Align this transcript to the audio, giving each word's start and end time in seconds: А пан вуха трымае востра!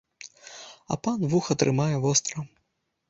А 0.95 0.97
пан 1.07 1.19
вуха 1.33 1.59
трымае 1.65 1.95
востра! 2.07 2.47